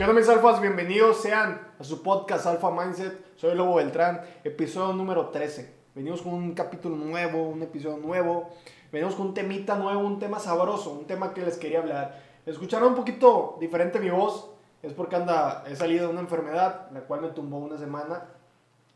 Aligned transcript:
¿Qué 0.00 0.04
onda 0.04 0.18
mis 0.18 0.30
alfas? 0.30 0.62
Bienvenidos 0.62 1.20
sean 1.20 1.60
a 1.78 1.84
su 1.84 2.02
podcast 2.02 2.46
Alpha 2.46 2.70
Mindset. 2.70 3.36
Soy 3.36 3.54
Lobo 3.54 3.74
Beltrán, 3.74 4.22
episodio 4.44 4.94
número 4.94 5.28
13. 5.28 5.74
Venimos 5.94 6.22
con 6.22 6.32
un 6.32 6.54
capítulo 6.54 6.96
nuevo, 6.96 7.50
un 7.50 7.62
episodio 7.62 7.98
nuevo. 7.98 8.48
Venimos 8.90 9.14
con 9.14 9.26
un 9.26 9.34
temita 9.34 9.76
nuevo, 9.76 10.00
un 10.00 10.18
tema 10.18 10.38
sabroso, 10.38 10.90
un 10.92 11.06
tema 11.06 11.34
que 11.34 11.42
les 11.42 11.58
quería 11.58 11.80
hablar. 11.80 12.18
Escucharon 12.46 12.88
un 12.88 12.94
poquito 12.94 13.58
diferente 13.60 14.00
mi 14.00 14.08
voz, 14.08 14.48
es 14.82 14.94
porque 14.94 15.16
anda, 15.16 15.64
he 15.68 15.76
salido 15.76 16.06
de 16.06 16.12
una 16.12 16.20
enfermedad, 16.20 16.90
la 16.94 17.00
cual 17.00 17.20
me 17.20 17.28
tumbó 17.28 17.58
una 17.58 17.76
semana 17.76 18.24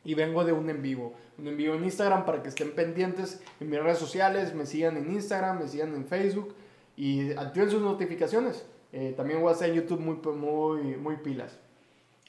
y 0.04 0.14
vengo 0.14 0.42
de 0.42 0.52
un 0.54 0.70
en 0.70 0.80
vivo. 0.80 1.12
Un 1.36 1.48
en 1.48 1.58
vivo 1.58 1.74
en 1.74 1.84
Instagram 1.84 2.24
para 2.24 2.42
que 2.42 2.48
estén 2.48 2.74
pendientes 2.74 3.42
en 3.60 3.68
mis 3.68 3.78
redes 3.78 3.98
sociales, 3.98 4.54
me 4.54 4.64
sigan 4.64 4.96
en 4.96 5.12
Instagram, 5.12 5.58
me 5.58 5.68
sigan 5.68 5.94
en 5.94 6.06
Facebook 6.06 6.54
y 6.96 7.32
activen 7.32 7.68
sus 7.68 7.82
notificaciones. 7.82 8.64
Eh, 8.96 9.12
también 9.16 9.40
voy 9.40 9.48
a 9.48 9.54
hacer 9.56 9.70
en 9.70 9.74
YouTube 9.74 9.98
muy, 9.98 10.14
muy, 10.36 10.96
muy 10.96 11.16
pilas. 11.16 11.58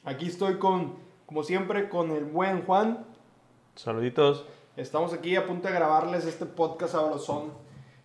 Aquí 0.03 0.25
estoy 0.25 0.57
con, 0.57 0.95
como 1.27 1.43
siempre, 1.43 1.89
con 1.89 2.09
el 2.09 2.25
buen 2.25 2.65
Juan. 2.65 3.05
Saluditos. 3.75 4.47
Estamos 4.75 5.13
aquí 5.13 5.35
a 5.35 5.45
punto 5.45 5.67
de 5.67 5.75
grabarles 5.75 6.25
este 6.25 6.47
podcast 6.47 6.93
sabrosón. 6.93 7.53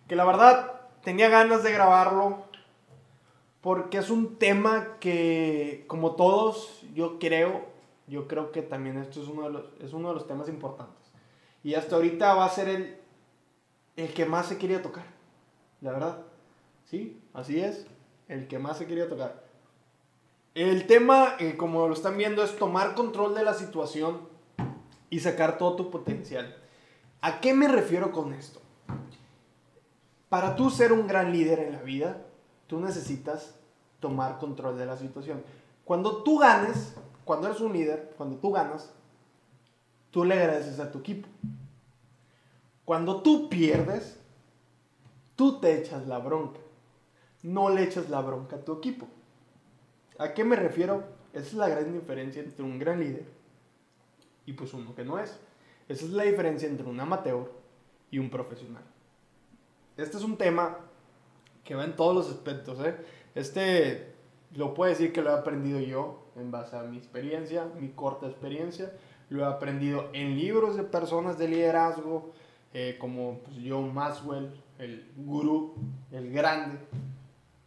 Que 0.07 0.15
la 0.15 0.25
verdad 0.25 0.79
tenía 1.03 1.27
ganas 1.27 1.63
de 1.63 1.71
grabarlo 1.71 2.43
porque 3.61 3.97
es 3.97 4.11
un 4.11 4.35
tema 4.35 4.89
que, 4.99 5.85
como 5.87 6.11
todos, 6.11 6.83
yo 6.93 7.17
creo, 7.17 7.65
yo 8.05 8.27
creo 8.27 8.51
que 8.51 8.61
también 8.61 8.97
esto 8.97 9.23
es 9.23 9.27
uno 9.27 9.41
de 9.41 9.49
los, 9.49 9.63
es 9.79 9.91
uno 9.91 10.09
de 10.09 10.13
los 10.13 10.27
temas 10.27 10.47
importantes. 10.49 11.11
Y 11.63 11.73
hasta 11.73 11.95
ahorita 11.95 12.35
va 12.35 12.45
a 12.45 12.49
ser 12.49 12.69
el, 12.69 12.97
el 13.95 14.13
que 14.13 14.27
más 14.27 14.45
se 14.45 14.59
quería 14.59 14.83
tocar, 14.83 15.05
la 15.81 15.93
verdad. 15.93 16.19
Sí, 16.85 17.19
así 17.33 17.59
es 17.59 17.87
el 18.31 18.47
que 18.47 18.59
más 18.59 18.77
se 18.77 18.87
quería 18.87 19.09
tocar. 19.09 19.43
El 20.55 20.87
tema, 20.87 21.35
eh, 21.39 21.57
como 21.57 21.87
lo 21.87 21.93
están 21.93 22.17
viendo, 22.17 22.43
es 22.43 22.57
tomar 22.57 22.95
control 22.95 23.35
de 23.35 23.43
la 23.43 23.53
situación 23.53 24.21
y 25.09 25.19
sacar 25.19 25.57
todo 25.57 25.75
tu 25.75 25.91
potencial. 25.91 26.55
¿A 27.19 27.41
qué 27.41 27.53
me 27.53 27.67
refiero 27.67 28.13
con 28.13 28.33
esto? 28.33 28.61
Para 30.29 30.55
tú 30.55 30.69
ser 30.69 30.93
un 30.93 31.07
gran 31.07 31.33
líder 31.33 31.59
en 31.59 31.73
la 31.73 31.81
vida, 31.81 32.25
tú 32.67 32.79
necesitas 32.79 33.55
tomar 33.99 34.39
control 34.39 34.77
de 34.77 34.85
la 34.85 34.95
situación. 34.95 35.43
Cuando 35.83 36.23
tú 36.23 36.39
ganes, 36.39 36.95
cuando 37.25 37.47
eres 37.47 37.59
un 37.59 37.73
líder, 37.73 38.13
cuando 38.15 38.37
tú 38.37 38.51
ganas, 38.51 38.93
tú 40.09 40.23
le 40.23 40.35
agradeces 40.35 40.79
a 40.79 40.89
tu 40.89 40.99
equipo. 40.99 41.27
Cuando 42.85 43.21
tú 43.21 43.49
pierdes, 43.49 44.19
tú 45.35 45.59
te 45.59 45.77
echas 45.77 46.07
la 46.07 46.19
bronca 46.19 46.61
no 47.43 47.69
le 47.69 47.83
echas 47.83 48.09
la 48.09 48.21
bronca 48.21 48.57
a 48.57 48.65
tu 48.65 48.73
equipo. 48.77 49.07
¿A 50.19 50.33
qué 50.33 50.43
me 50.43 50.55
refiero? 50.55 51.03
Esa 51.33 51.47
es 51.47 51.53
la 51.53 51.69
gran 51.69 51.93
diferencia 51.93 52.41
entre 52.41 52.63
un 52.63 52.77
gran 52.77 52.99
líder 52.99 53.25
y 54.45 54.53
pues 54.53 54.73
uno 54.73 54.93
que 54.95 55.05
no 55.05 55.19
es. 55.19 55.39
Esa 55.87 56.05
es 56.05 56.11
la 56.11 56.23
diferencia 56.23 56.67
entre 56.67 56.87
un 56.87 56.99
amateur 56.99 57.51
y 58.09 58.19
un 58.19 58.29
profesional. 58.29 58.83
Este 59.97 60.17
es 60.17 60.23
un 60.23 60.37
tema 60.37 60.77
que 61.63 61.75
va 61.75 61.85
en 61.85 61.95
todos 61.95 62.15
los 62.15 62.29
aspectos. 62.29 62.79
¿eh? 62.85 62.95
Este 63.35 64.13
lo 64.55 64.73
puedo 64.73 64.89
decir 64.89 65.13
que 65.13 65.21
lo 65.21 65.31
he 65.31 65.33
aprendido 65.33 65.79
yo 65.79 66.25
en 66.35 66.51
base 66.51 66.75
a 66.75 66.83
mi 66.83 66.97
experiencia, 66.97 67.65
mi 67.79 67.89
corta 67.89 68.27
experiencia. 68.27 68.91
Lo 69.29 69.43
he 69.43 69.45
aprendido 69.45 70.09
en 70.13 70.37
libros 70.37 70.75
de 70.75 70.83
personas 70.83 71.37
de 71.37 71.47
liderazgo, 71.47 72.31
eh, 72.73 72.97
como 72.99 73.39
pues, 73.39 73.57
John 73.65 73.93
Maxwell, 73.93 74.51
el 74.77 75.09
gurú, 75.15 75.75
el 76.11 76.31
grande, 76.31 76.79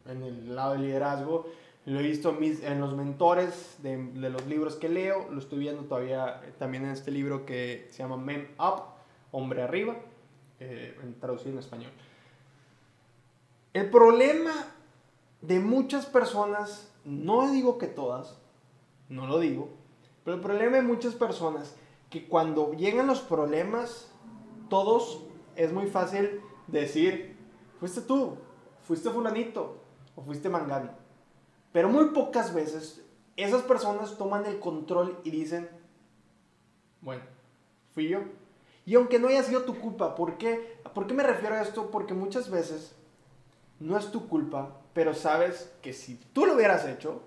en 0.06 0.22
el 0.22 0.54
lado 0.54 0.72
del 0.72 0.82
liderazgo. 0.82 1.46
Lo 1.86 2.00
he 2.00 2.02
visto 2.02 2.36
en 2.40 2.80
los 2.80 2.94
mentores 2.94 3.76
de, 3.82 3.98
los 4.14 4.46
libros 4.46 4.76
que 4.76 4.88
leo. 4.88 5.28
Lo 5.30 5.38
estoy 5.38 5.58
viendo 5.58 5.82
todavía 5.84 6.40
eh, 6.44 6.52
también 6.58 6.84
en 6.84 6.90
este 6.90 7.10
libro 7.10 7.44
que 7.44 7.88
se 7.90 7.98
llama 7.98 8.16
Men 8.16 8.48
Up, 8.58 8.84
Hombre 9.32 9.62
Arriba, 9.62 9.96
eh, 10.60 10.96
traducido 11.20 11.52
en 11.52 11.58
español. 11.58 11.90
El 13.74 13.90
problema 13.90 14.52
de 15.42 15.58
muchas 15.58 16.06
personas, 16.06 16.90
no 17.04 17.50
digo 17.50 17.76
que 17.76 17.86
todas, 17.86 18.38
no 19.10 19.26
lo 19.26 19.38
digo, 19.38 19.68
pero 20.24 20.36
el 20.36 20.42
problema 20.42 20.76
de 20.76 20.82
muchas 20.82 21.14
personas 21.14 21.76
que 22.08 22.26
cuando 22.26 22.72
llegan 22.72 23.06
los 23.06 23.20
problemas, 23.20 24.10
todos 24.70 25.22
es 25.56 25.72
muy 25.72 25.86
fácil 25.86 26.40
decir, 26.66 27.36
fuiste 27.78 28.00
tú, 28.00 28.38
fuiste 28.82 29.10
fulanito, 29.10 29.83
o 30.16 30.22
fuiste 30.22 30.48
mangano. 30.48 30.90
Pero 31.72 31.88
muy 31.88 32.10
pocas 32.10 32.54
veces 32.54 33.04
esas 33.36 33.62
personas 33.62 34.16
toman 34.16 34.46
el 34.46 34.60
control 34.60 35.18
y 35.24 35.30
dicen, 35.30 35.68
bueno, 37.00 37.22
fui 37.92 38.08
yo. 38.08 38.20
Y 38.86 38.94
aunque 38.94 39.18
no 39.18 39.28
haya 39.28 39.42
sido 39.42 39.62
tu 39.62 39.78
culpa, 39.80 40.14
¿por 40.14 40.38
qué? 40.38 40.78
¿Por 40.94 41.06
qué 41.06 41.14
me 41.14 41.22
refiero 41.22 41.54
a 41.54 41.62
esto? 41.62 41.90
Porque 41.90 42.14
muchas 42.14 42.50
veces 42.50 42.94
no 43.80 43.96
es 43.98 44.10
tu 44.10 44.28
culpa, 44.28 44.80
pero 44.92 45.14
sabes 45.14 45.72
que 45.82 45.92
si 45.92 46.16
tú 46.32 46.46
lo 46.46 46.54
hubieras 46.54 46.86
hecho, 46.86 47.22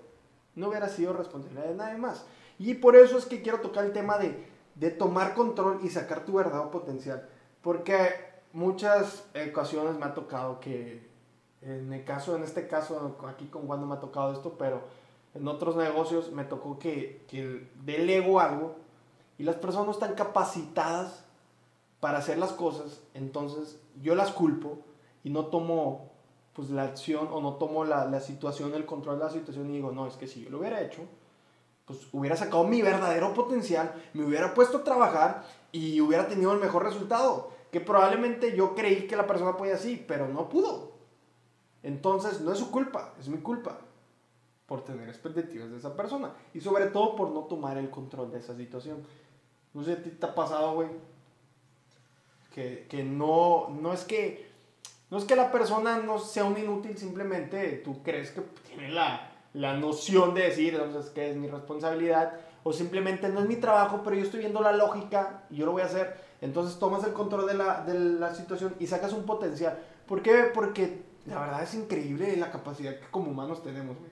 no 0.54 0.68
hubiera 0.68 0.88
sido 0.88 1.12
responsabilidad 1.12 1.66
de 1.66 1.74
nadie 1.74 1.98
más. 1.98 2.24
Y 2.58 2.74
por 2.74 2.96
eso 2.96 3.18
es 3.18 3.26
que 3.26 3.42
quiero 3.42 3.60
tocar 3.60 3.84
el 3.84 3.92
tema 3.92 4.18
de, 4.18 4.46
de 4.74 4.90
tomar 4.90 5.34
control 5.34 5.80
y 5.82 5.90
sacar 5.90 6.24
tu 6.24 6.34
verdadero 6.34 6.70
potencial. 6.70 7.28
Porque 7.60 8.14
muchas 8.52 9.24
ocasiones 9.50 9.96
me 9.96 10.06
ha 10.06 10.14
tocado 10.14 10.58
que 10.60 11.07
en 11.62 11.92
el 11.92 12.04
caso, 12.04 12.36
en 12.36 12.44
este 12.44 12.68
caso, 12.68 13.16
aquí 13.28 13.46
con 13.46 13.66
Juan 13.66 13.80
no 13.80 13.86
me 13.86 13.94
ha 13.94 14.00
tocado 14.00 14.32
esto, 14.32 14.56
pero 14.58 14.82
en 15.34 15.46
otros 15.48 15.76
negocios 15.76 16.32
me 16.32 16.44
tocó 16.44 16.78
que, 16.78 17.24
que 17.28 17.68
delego 17.84 18.40
algo 18.40 18.76
y 19.38 19.44
las 19.44 19.56
personas 19.56 19.86
no 19.86 19.92
están 19.92 20.14
capacitadas 20.14 21.24
para 22.00 22.18
hacer 22.18 22.38
las 22.38 22.52
cosas, 22.52 23.00
entonces 23.14 23.80
yo 24.00 24.14
las 24.14 24.30
culpo 24.30 24.78
y 25.24 25.30
no 25.30 25.46
tomo 25.46 26.10
pues 26.52 26.70
la 26.70 26.84
acción 26.84 27.28
o 27.30 27.40
no 27.40 27.54
tomo 27.54 27.84
la, 27.84 28.04
la 28.04 28.20
situación, 28.20 28.74
el 28.74 28.84
control 28.84 29.18
de 29.18 29.24
la 29.24 29.30
situación 29.30 29.70
y 29.70 29.74
digo, 29.74 29.92
no, 29.92 30.06
es 30.06 30.14
que 30.14 30.26
si 30.26 30.42
yo 30.42 30.50
lo 30.50 30.58
hubiera 30.58 30.80
hecho, 30.80 31.02
pues 31.84 32.00
hubiera 32.12 32.36
sacado 32.36 32.64
mi 32.64 32.82
verdadero 32.82 33.32
potencial, 33.32 33.94
me 34.12 34.24
hubiera 34.24 34.54
puesto 34.54 34.78
a 34.78 34.84
trabajar 34.84 35.44
y 35.72 36.00
hubiera 36.00 36.28
tenido 36.28 36.52
el 36.52 36.58
mejor 36.58 36.84
resultado, 36.84 37.50
que 37.70 37.80
probablemente 37.80 38.56
yo 38.56 38.74
creí 38.74 39.06
que 39.06 39.16
la 39.16 39.26
persona 39.26 39.56
podía 39.56 39.74
así, 39.74 40.04
pero 40.06 40.28
no 40.28 40.48
pudo. 40.48 40.87
Entonces, 41.82 42.40
no 42.40 42.52
es 42.52 42.58
su 42.58 42.70
culpa, 42.70 43.14
es 43.20 43.28
mi 43.28 43.38
culpa 43.38 43.78
por 44.66 44.84
tener 44.84 45.08
expectativas 45.08 45.70
de 45.70 45.78
esa 45.78 45.96
persona. 45.96 46.32
Y 46.52 46.60
sobre 46.60 46.86
todo 46.86 47.16
por 47.16 47.30
no 47.30 47.40
tomar 47.44 47.78
el 47.78 47.90
control 47.90 48.30
de 48.30 48.38
esa 48.38 48.54
situación. 48.54 49.02
No 49.72 49.82
sé, 49.82 49.96
ti 49.96 50.10
te 50.10 50.26
ha 50.26 50.34
pasado, 50.34 50.74
güey? 50.74 50.88
Que, 52.54 52.86
que, 52.88 53.02
no, 53.02 53.68
no 53.70 53.92
es 53.92 54.04
que... 54.04 54.48
No 55.10 55.16
es 55.16 55.24
que 55.24 55.36
la 55.36 55.50
persona 55.50 55.98
no 56.00 56.18
sea 56.18 56.44
un 56.44 56.58
inútil, 56.58 56.98
simplemente 56.98 57.80
tú 57.82 58.02
crees 58.02 58.30
que 58.30 58.42
tiene 58.66 58.90
la, 58.90 59.32
la 59.54 59.74
noción 59.74 60.34
de 60.34 60.42
decir, 60.42 60.74
entonces, 60.74 61.10
que 61.12 61.30
es 61.30 61.36
mi 61.36 61.48
responsabilidad, 61.48 62.38
o 62.62 62.74
simplemente 62.74 63.30
no 63.30 63.40
es 63.40 63.46
mi 63.46 63.56
trabajo, 63.56 64.02
pero 64.04 64.16
yo 64.16 64.22
estoy 64.22 64.40
viendo 64.40 64.60
la 64.60 64.72
lógica 64.72 65.44
y 65.48 65.56
yo 65.56 65.64
lo 65.64 65.72
voy 65.72 65.80
a 65.80 65.86
hacer. 65.86 66.14
Entonces 66.42 66.78
tomas 66.78 67.02
el 67.04 67.14
control 67.14 67.46
de 67.46 67.54
la, 67.54 67.82
de 67.84 67.98
la 67.98 68.34
situación 68.34 68.74
y 68.78 68.86
sacas 68.86 69.14
un 69.14 69.24
potencial. 69.24 69.78
¿Por 70.06 70.20
qué? 70.20 70.50
Porque 70.52 71.07
la 71.28 71.40
verdad 71.40 71.62
es 71.62 71.74
increíble 71.74 72.36
la 72.36 72.50
capacidad 72.50 72.98
que 72.98 73.06
como 73.10 73.30
humanos 73.30 73.62
tenemos, 73.62 73.98
güey. 73.98 74.10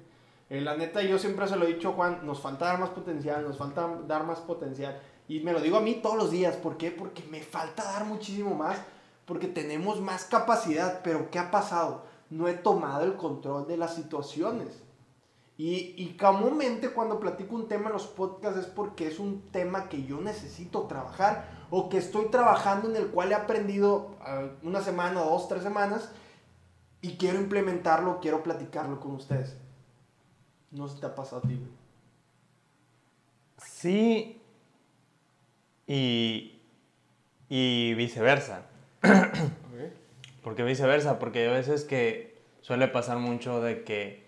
Eh, 0.49 0.60
la 0.60 0.77
neta, 0.77 1.03
yo 1.03 1.19
siempre 1.19 1.49
se 1.49 1.56
lo 1.56 1.65
he 1.65 1.75
dicho, 1.75 1.93
Juan, 1.93 2.25
nos 2.25 2.41
falta 2.41 2.66
dar 2.66 2.78
más 2.78 2.91
potencial, 2.91 3.43
nos 3.43 3.59
falta 3.59 3.88
dar 4.06 4.25
más 4.25 4.38
potencial. 4.41 5.00
Y 5.28 5.41
me 5.41 5.53
lo 5.53 5.60
digo 5.60 5.76
a 5.76 5.81
mí 5.81 5.94
todos 5.94 6.16
los 6.16 6.31
días. 6.31 6.56
¿Por 6.56 6.76
qué? 6.76 6.91
Porque 6.93 7.25
me 7.31 7.43
falta 7.43 7.82
dar 7.82 8.05
muchísimo 8.05 8.55
más. 8.55 8.78
Porque 9.25 9.49
tenemos 9.49 10.00
más 10.00 10.25
capacidad. 10.25 11.00
Pero 11.03 11.31
¿qué 11.31 11.41
ha 11.41 11.50
pasado? 11.50 12.05
No 12.31 12.47
he 12.47 12.55
tomado 12.55 13.05
el 13.05 13.17
control 13.17 13.67
de 13.67 13.76
las 13.76 13.94
situaciones. 13.94 14.82
Y, 15.58 15.94
y 15.96 16.17
comúnmente 16.17 16.91
cuando 16.91 17.19
platico 17.19 17.56
un 17.56 17.67
tema 17.67 17.87
en 17.87 17.94
los 17.94 18.06
podcasts 18.06 18.61
es 18.61 18.67
porque 18.67 19.08
es 19.08 19.19
un 19.19 19.41
tema 19.50 19.88
que 19.88 20.05
yo 20.05 20.20
necesito 20.20 20.82
trabajar 20.82 21.49
o 21.70 21.88
que 21.88 21.96
estoy 21.96 22.26
trabajando 22.26 22.91
en 22.91 22.96
el 22.96 23.06
cual 23.08 23.32
he 23.32 23.35
aprendido 23.35 24.11
uh, 24.20 24.69
una 24.69 24.82
semana, 24.82 25.23
dos, 25.23 25.49
tres 25.49 25.62
semanas 25.62 26.11
y 27.06 27.17
quiero 27.17 27.38
implementarlo, 27.38 28.19
quiero 28.20 28.43
platicarlo 28.43 28.99
con 28.99 29.12
ustedes. 29.12 29.56
No 30.73 30.88
se 30.88 30.99
te 30.99 31.06
ha 31.06 31.14
pasado 31.14 31.43
a 31.44 31.49
ti, 31.49 31.61
Sí 33.58 34.41
y, 35.87 36.58
y 37.49 37.94
viceversa. 37.94 38.67
¿Por 40.43 40.56
qué 40.56 40.64
viceversa? 40.64 41.20
Porque 41.20 41.47
hay 41.47 41.55
veces 41.55 41.85
que 41.85 42.37
suele 42.61 42.88
pasar 42.88 43.19
mucho 43.19 43.61
de 43.61 43.85
que 43.85 44.26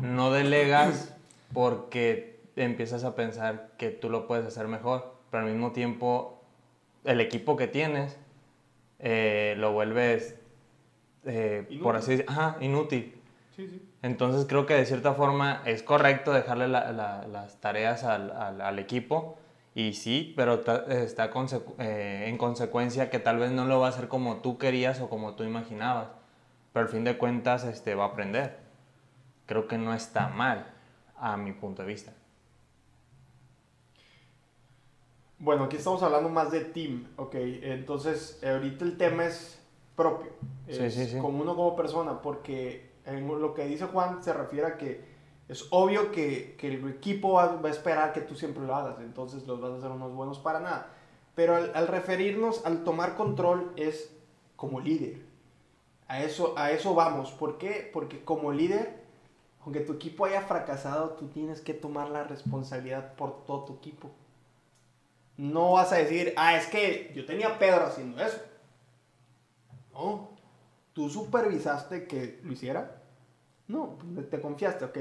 no 0.00 0.30
delegas 0.30 1.14
porque 1.54 2.40
empiezas 2.56 3.04
a 3.04 3.14
pensar 3.14 3.70
que 3.78 3.90
tú 3.90 4.10
lo 4.10 4.26
puedes 4.26 4.46
hacer 4.46 4.68
mejor, 4.68 5.14
pero 5.30 5.44
al 5.44 5.50
mismo 5.50 5.72
tiempo 5.72 6.42
el 7.04 7.22
equipo 7.22 7.56
que 7.56 7.68
tienes 7.68 8.18
eh, 8.98 9.54
lo 9.56 9.72
vuelves 9.72 10.36
eh, 11.24 11.78
por 11.82 11.96
así 11.96 12.12
decirlo, 12.12 12.32
ajá, 12.32 12.56
inútil. 12.60 13.14
Sí, 13.56 13.66
sí. 13.68 13.82
Entonces 14.02 14.46
creo 14.48 14.66
que 14.66 14.74
de 14.74 14.84
cierta 14.86 15.14
forma 15.14 15.62
es 15.64 15.82
correcto 15.82 16.32
dejarle 16.32 16.66
la- 16.68 16.90
la- 16.92 17.26
las 17.28 17.60
tareas 17.60 18.02
al, 18.04 18.30
al- 18.32 18.60
al 18.60 18.78
equipo 18.78 19.38
y 19.74 19.92
sí, 19.94 20.32
pero 20.36 20.60
ta- 20.60 20.84
está 20.88 21.32
consecu- 21.32 21.74
eh, 21.78 22.24
en 22.28 22.36
consecuencia 22.38 23.10
que 23.10 23.18
tal 23.18 23.38
vez 23.38 23.52
no 23.52 23.64
lo 23.64 23.78
va 23.80 23.86
a 23.86 23.90
hacer 23.90 24.08
como 24.08 24.38
tú 24.38 24.58
querías 24.58 25.00
o 25.00 25.08
como 25.08 25.34
tú 25.34 25.44
imaginabas, 25.44 26.08
pero 26.72 26.86
al 26.86 26.92
fin 26.92 27.04
de 27.04 27.16
cuentas 27.16 27.64
este, 27.64 27.94
va 27.94 28.04
a 28.04 28.08
aprender. 28.08 28.58
Creo 29.46 29.68
que 29.68 29.78
no 29.78 29.94
está 29.94 30.28
mal 30.28 30.66
a 31.18 31.36
mi 31.36 31.52
punto 31.52 31.82
de 31.82 31.88
vista. 31.88 32.12
Bueno, 35.38 35.64
aquí 35.64 35.76
estamos 35.76 36.02
hablando 36.02 36.28
más 36.28 36.50
de 36.50 36.60
team, 36.64 37.06
ok. 37.16 37.34
Entonces, 37.34 38.40
ahorita 38.44 38.84
el 38.84 38.96
tema 38.96 39.26
es 39.26 39.60
propio. 40.02 40.32
Sí, 40.68 40.90
sí, 40.90 41.06
sí. 41.06 41.18
Como 41.18 41.40
uno 41.40 41.54
como 41.54 41.76
persona, 41.76 42.20
porque 42.22 42.90
en 43.04 43.26
lo 43.26 43.54
que 43.54 43.66
dice 43.66 43.86
Juan 43.86 44.22
se 44.22 44.32
refiere 44.32 44.66
a 44.66 44.76
que 44.78 45.04
es 45.48 45.66
obvio 45.70 46.12
que, 46.12 46.56
que 46.58 46.68
el 46.68 46.88
equipo 46.88 47.34
va, 47.34 47.56
va 47.56 47.68
a 47.68 47.72
esperar 47.72 48.12
que 48.12 48.20
tú 48.20 48.34
siempre 48.34 48.64
lo 48.64 48.74
hagas, 48.74 48.98
entonces 49.00 49.46
los 49.46 49.60
vas 49.60 49.72
a 49.72 49.76
hacer 49.76 49.90
unos 49.90 50.12
buenos 50.14 50.38
para 50.38 50.60
nada. 50.60 50.88
Pero 51.34 51.56
al, 51.56 51.72
al 51.74 51.88
referirnos 51.88 52.64
al 52.64 52.84
tomar 52.84 53.16
control 53.16 53.72
es 53.76 54.10
como 54.56 54.80
líder. 54.80 55.20
A 56.08 56.22
eso, 56.22 56.54
a 56.56 56.70
eso 56.70 56.94
vamos. 56.94 57.32
¿Por 57.32 57.58
qué? 57.58 57.88
Porque 57.92 58.22
como 58.22 58.52
líder, 58.52 59.02
aunque 59.64 59.80
tu 59.80 59.94
equipo 59.94 60.24
haya 60.24 60.42
fracasado, 60.42 61.10
tú 61.10 61.28
tienes 61.28 61.60
que 61.60 61.74
tomar 61.74 62.10
la 62.10 62.24
responsabilidad 62.24 63.14
por 63.14 63.44
todo 63.44 63.64
tu 63.64 63.74
equipo. 63.74 64.10
No 65.36 65.72
vas 65.72 65.92
a 65.92 65.96
decir, 65.96 66.34
ah, 66.36 66.56
es 66.56 66.66
que 66.66 67.12
yo 67.14 67.24
tenía 67.24 67.48
a 67.48 67.58
Pedro 67.58 67.86
haciendo 67.86 68.22
eso. 68.22 68.38
No, 69.92 70.30
tú 70.92 71.08
supervisaste 71.08 72.06
que 72.06 72.40
lo 72.42 72.52
hiciera. 72.52 73.02
No, 73.68 73.98
pues, 74.14 74.28
te 74.28 74.40
confiaste, 74.40 74.84
ok. 74.84 74.98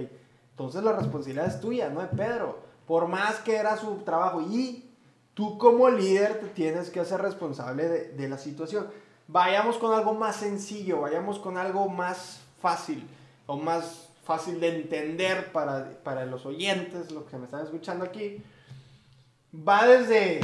Entonces 0.51 0.83
la 0.83 0.93
responsabilidad 0.93 1.47
es 1.47 1.59
tuya, 1.59 1.89
no 1.89 2.01
de 2.01 2.07
Pedro. 2.07 2.59
Por 2.85 3.07
más 3.07 3.39
que 3.39 3.55
era 3.55 3.77
su 3.77 3.97
trabajo. 3.97 4.41
Y 4.41 4.91
tú 5.33 5.57
como 5.57 5.89
líder 5.89 6.39
te 6.39 6.47
tienes 6.47 6.89
que 6.89 6.99
hacer 6.99 7.21
responsable 7.21 7.87
de, 7.87 8.29
la 8.29 8.37
situación. 8.37 8.87
Vayamos 9.27 9.77
con 9.77 9.93
algo 9.93 10.13
más 10.13 10.35
sencillo, 10.37 11.01
vayamos 11.01 11.39
con 11.39 11.57
algo 11.57 11.87
más 11.87 12.41
fácil 12.61 13.07
o 13.47 13.57
más 13.57 14.09
fácil 14.23 14.59
de 14.59 14.81
entender 14.81 15.51
para, 15.51 15.89
para 16.03 16.25
los 16.25 16.45
oyentes, 16.45 17.11
los 17.11 17.23
que 17.25 17.37
me 17.37 17.45
están 17.45 17.63
escuchando 17.63 18.03
aquí. 18.05 18.43
Va 19.55 19.87
desde 19.87 20.41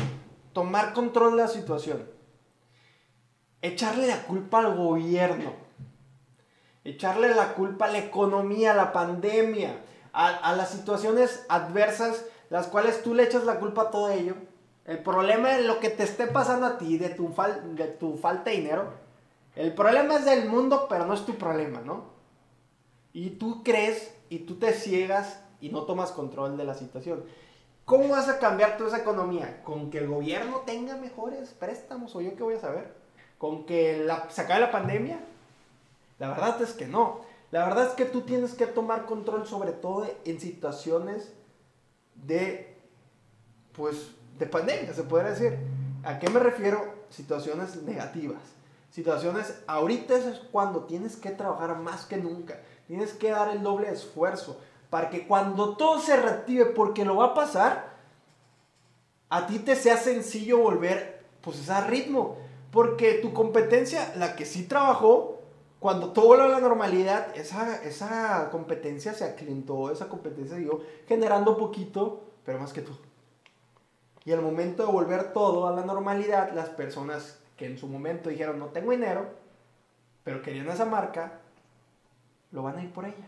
tomar 0.53 0.93
control 0.93 1.31
de 1.31 1.43
la 1.43 1.47
situación, 1.47 2.03
echarle 3.61 4.07
la 4.07 4.23
culpa 4.23 4.59
al 4.59 4.75
gobierno, 4.75 5.53
echarle 6.83 7.33
la 7.35 7.53
culpa 7.53 7.85
a 7.85 7.91
la 7.91 7.97
economía, 7.99 8.71
a 8.71 8.75
la 8.75 8.93
pandemia, 8.93 9.81
a, 10.13 10.27
a 10.27 10.55
las 10.55 10.69
situaciones 10.69 11.45
adversas, 11.49 12.25
las 12.49 12.67
cuales 12.67 13.03
tú 13.03 13.13
le 13.13 13.23
echas 13.23 13.43
la 13.43 13.59
culpa 13.59 13.83
a 13.83 13.91
todo 13.91 14.09
ello. 14.09 14.35
El 14.85 14.99
problema 14.99 15.57
es 15.57 15.65
lo 15.65 15.79
que 15.79 15.89
te 15.89 16.03
esté 16.03 16.27
pasando 16.27 16.65
a 16.65 16.77
ti, 16.77 16.97
de 16.97 17.09
tu, 17.09 17.29
fal- 17.29 17.61
de 17.75 17.87
tu 17.87 18.15
falta 18.17 18.49
de 18.51 18.57
dinero. 18.57 18.85
El 19.55 19.73
problema 19.73 20.15
es 20.15 20.25
del 20.25 20.47
mundo, 20.47 20.87
pero 20.89 21.05
no 21.05 21.13
es 21.13 21.25
tu 21.25 21.35
problema, 21.35 21.81
¿no? 21.81 22.05
Y 23.11 23.31
tú 23.31 23.63
crees 23.63 24.13
y 24.29 24.39
tú 24.39 24.55
te 24.59 24.71
ciegas 24.73 25.41
y 25.59 25.69
no 25.69 25.83
tomas 25.83 26.11
control 26.11 26.55
de 26.55 26.63
la 26.63 26.75
situación. 26.75 27.25
¿Cómo 27.83 28.09
vas 28.09 28.29
a 28.29 28.39
cambiar 28.39 28.77
toda 28.77 28.89
esa 28.89 28.99
economía? 28.99 29.61
¿Con 29.63 29.89
que 29.89 29.97
el 29.97 30.07
gobierno 30.07 30.57
tenga 30.65 30.95
mejores 30.95 31.49
préstamos 31.49 32.15
o 32.15 32.21
yo 32.21 32.35
qué 32.35 32.43
voy 32.43 32.55
a 32.55 32.59
saber? 32.59 32.93
¿Con 33.37 33.65
que 33.65 34.03
la, 34.03 34.29
se 34.29 34.41
acabe 34.41 34.61
la 34.61 34.71
pandemia? 34.71 35.19
La 36.19 36.29
verdad 36.29 36.61
es 36.61 36.73
que 36.73 36.87
no. 36.87 37.21
La 37.51 37.65
verdad 37.65 37.87
es 37.87 37.93
que 37.93 38.05
tú 38.05 38.21
tienes 38.21 38.53
que 38.55 38.65
tomar 38.67 39.05
control 39.05 39.47
sobre 39.47 39.71
todo 39.71 40.07
en 40.25 40.39
situaciones 40.39 41.31
de, 42.15 42.75
pues, 43.73 44.11
de 44.37 44.45
pandemia, 44.47 44.93
se 44.93 45.03
podría 45.03 45.31
decir. 45.31 45.57
¿A 46.03 46.19
qué 46.19 46.29
me 46.29 46.39
refiero? 46.39 46.93
Situaciones 47.09 47.83
negativas. 47.83 48.41
Situaciones, 48.91 49.53
ahorita 49.67 50.17
es 50.17 50.39
cuando 50.51 50.85
tienes 50.85 51.15
que 51.15 51.31
trabajar 51.31 51.77
más 51.77 52.05
que 52.05 52.17
nunca. 52.17 52.59
Tienes 52.87 53.13
que 53.13 53.31
dar 53.31 53.49
el 53.49 53.61
doble 53.61 53.91
esfuerzo 53.91 54.59
para 54.89 55.09
que 55.09 55.27
cuando 55.27 55.75
todo 55.75 55.99
se 55.99 56.15
reactive, 56.15 56.65
porque 56.65 57.05
lo 57.05 57.17
va 57.17 57.25
a 57.25 57.33
pasar, 57.33 57.97
a 59.29 59.45
ti 59.45 59.59
te 59.59 59.75
sea 59.75 59.97
sencillo 59.97 60.59
volver 60.59 61.25
pues 61.41 61.69
a 61.69 61.85
ritmo. 61.85 62.37
Porque 62.77 63.15
tu 63.15 63.33
competencia, 63.33 64.13
la 64.17 64.35
que 64.35 64.45
sí 64.45 64.67
trabajó, 64.67 65.41
cuando 65.79 66.13
todo 66.13 66.27
vuelve 66.27 66.45
a 66.45 66.49
la 66.49 66.59
normalidad, 66.59 67.35
esa, 67.35 67.81
esa 67.83 68.51
competencia 68.51 69.15
se 69.15 69.23
aclientó, 69.23 69.89
esa 69.91 70.07
competencia 70.07 70.57
siguió 70.57 70.83
generando 71.07 71.57
poquito, 71.57 72.21
pero 72.45 72.59
más 72.59 72.73
que 72.73 72.83
tú. 72.83 72.91
Y 74.25 74.31
al 74.31 74.43
momento 74.43 74.85
de 74.85 74.91
volver 74.91 75.33
todo 75.33 75.67
a 75.67 75.71
la 75.71 75.85
normalidad, 75.85 76.53
las 76.53 76.69
personas 76.69 77.39
que 77.55 77.65
en 77.65 77.79
su 77.79 77.87
momento 77.87 78.29
dijeron 78.29 78.59
no 78.59 78.67
tengo 78.67 78.91
dinero, 78.91 79.25
pero 80.23 80.43
querían 80.43 80.69
esa 80.69 80.85
marca, 80.85 81.39
lo 82.51 82.61
van 82.61 82.77
a 82.77 82.83
ir 82.83 82.93
por 82.93 83.05
ella. 83.05 83.27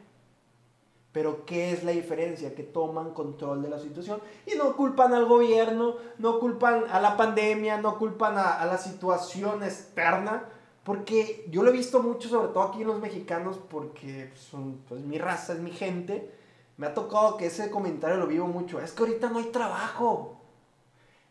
Pero 1.12 1.46
¿qué 1.46 1.72
es 1.72 1.84
la 1.84 1.92
diferencia? 1.92 2.54
Que 2.54 2.64
toman 2.64 3.14
control 3.14 3.64
de 3.64 3.70
la 3.70 3.80
situación 3.80 4.22
y 4.46 4.56
no 4.56 4.76
culpan 4.76 5.14
al 5.14 5.26
gobierno, 5.26 5.96
no 6.20 6.40
culpan 6.40 6.86
a 6.90 7.00
la 7.00 7.18
pandemia, 7.18 7.78
no 7.82 7.98
culpan 7.98 8.38
a, 8.38 8.60
a 8.60 8.66
la 8.66 8.78
situación 8.78 9.64
externa, 9.64 10.48
porque 10.84 11.46
yo 11.50 11.64
lo 11.64 11.70
he 11.70 11.74
visto 11.74 12.02
mucho, 12.02 12.30
sobre 12.30 12.48
todo 12.50 12.64
aquí 12.64 12.82
en 12.82 12.88
los 12.88 13.00
mexicanos, 13.00 13.60
porque 13.70 14.32
son 14.36 14.82
pues, 14.88 15.02
mi 15.02 15.18
raza, 15.18 15.54
es 15.54 15.60
mi 15.60 15.72
gente. 15.72 16.34
Me 16.78 16.88
ha 16.88 16.94
tocado 16.94 17.38
que 17.38 17.48
ese 17.48 17.70
comentario 17.70 18.18
lo 18.18 18.28
vivo 18.28 18.48
mucho. 18.48 18.80
Es 18.80 18.94
que 18.94 19.04
ahorita 19.04 19.30
no 19.30 19.40
hay 19.40 19.52
trabajo. 19.52 20.42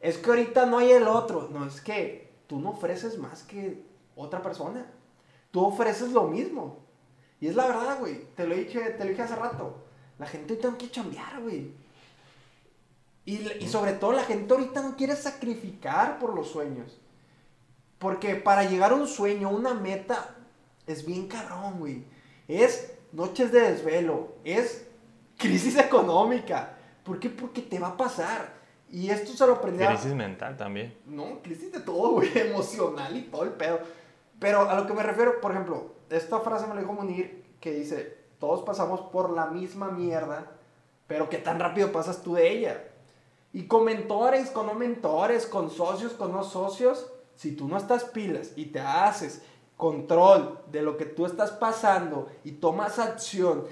Es 0.00 0.18
que 0.18 0.30
ahorita 0.30 0.66
no 0.66 0.78
hay 0.78 0.92
el 0.92 1.08
otro. 1.08 1.48
No, 1.50 1.66
es 1.66 1.80
que 1.80 2.34
tú 2.46 2.60
no 2.60 2.70
ofreces 2.70 3.18
más 3.18 3.42
que 3.42 3.82
otra 4.14 4.42
persona. 4.42 4.86
Tú 5.50 5.64
ofreces 5.64 6.12
lo 6.12 6.24
mismo. 6.24 6.87
Y 7.40 7.48
es 7.48 7.54
la 7.56 7.66
verdad, 7.66 7.98
güey. 8.00 8.24
Te 8.36 8.46
lo 8.46 8.54
dije, 8.54 8.80
te 8.90 9.04
lo 9.04 9.10
dije 9.10 9.22
hace 9.22 9.36
rato. 9.36 9.84
La 10.18 10.26
gente 10.26 10.52
ahorita 10.54 10.70
no 10.70 10.78
quiere 10.78 10.92
chambear, 10.92 11.40
güey. 11.40 11.70
Y, 13.24 13.46
y 13.60 13.68
sobre 13.68 13.92
todo 13.92 14.12
la 14.12 14.24
gente 14.24 14.52
ahorita 14.54 14.82
no 14.82 14.96
quiere 14.96 15.14
sacrificar 15.14 16.18
por 16.18 16.34
los 16.34 16.48
sueños. 16.50 16.98
Porque 17.98 18.34
para 18.36 18.64
llegar 18.64 18.92
a 18.92 18.94
un 18.94 19.06
sueño, 19.06 19.50
una 19.50 19.74
meta, 19.74 20.34
es 20.86 21.04
bien 21.04 21.28
cabrón, 21.28 21.78
güey. 21.78 22.04
Es 22.46 22.92
noches 23.12 23.52
de 23.52 23.60
desvelo. 23.60 24.32
Es 24.44 24.86
crisis 25.36 25.76
económica. 25.78 26.76
¿Por 27.04 27.18
qué? 27.20 27.28
Porque 27.28 27.62
te 27.62 27.78
va 27.78 27.88
a 27.88 27.96
pasar. 27.96 28.56
Y 28.90 29.10
esto 29.10 29.32
se 29.34 29.46
lo 29.46 29.54
aprendí 29.54 29.84
a- 29.84 29.88
Crisis 29.88 30.14
mental 30.14 30.56
también. 30.56 30.96
no, 31.04 31.40
crisis 31.42 31.70
de 31.70 31.80
todo, 31.80 32.12
güey, 32.12 32.30
emocional 32.38 33.14
y 33.16 33.22
todo 33.22 33.42
el 33.44 33.50
pedo. 33.50 33.80
Pero 34.40 34.68
a 34.70 34.74
lo 34.74 34.86
que 34.86 34.94
me 34.94 35.02
refiero, 35.02 35.40
por 35.42 35.50
ejemplo, 35.52 35.92
esta 36.10 36.40
frase 36.40 36.66
me 36.66 36.74
la 36.74 36.80
dijo 36.80 36.92
Munir 36.92 37.44
que 37.60 37.72
dice, 37.72 38.18
todos 38.38 38.62
pasamos 38.62 39.00
por 39.00 39.30
la 39.30 39.46
misma 39.46 39.90
mierda, 39.90 40.52
pero 41.06 41.28
¿qué 41.28 41.38
tan 41.38 41.58
rápido 41.58 41.90
pasas 41.92 42.22
tú 42.22 42.34
de 42.34 42.50
ella? 42.50 42.84
Y 43.52 43.66
con 43.66 43.84
mentores, 43.84 44.50
con 44.50 44.66
no 44.66 44.74
mentores, 44.74 45.46
con 45.46 45.70
socios, 45.70 46.12
con 46.12 46.32
no 46.32 46.44
socios, 46.44 47.10
si 47.34 47.52
tú 47.52 47.68
no 47.68 47.76
estás 47.76 48.04
pilas 48.04 48.52
y 48.56 48.66
te 48.66 48.80
haces 48.80 49.42
control 49.76 50.60
de 50.70 50.82
lo 50.82 50.96
que 50.96 51.04
tú 51.04 51.24
estás 51.24 51.52
pasando 51.52 52.28
y 52.44 52.52
tomas 52.52 52.98
acción 52.98 53.64